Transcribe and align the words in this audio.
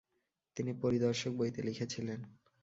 তিনি 0.57 0.71
পরিদর্শক 0.81 1.31
বইতে 1.35 1.59
লিখেছিলেন 1.63 2.19